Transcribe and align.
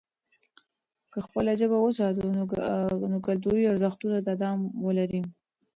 که 1.11 1.19
خپله 1.25 1.51
ژبه 1.59 1.77
وساتو، 1.79 2.23
نو 3.11 3.17
کلتوري 3.27 3.63
ارزښتونه 3.71 4.17
تداوم 4.27 4.61
لري. 4.97 5.21